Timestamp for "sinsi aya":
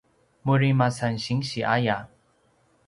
1.23-1.97